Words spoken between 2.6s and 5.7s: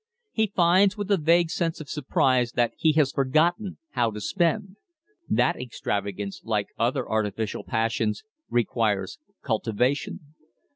he has forgotten how to spend. That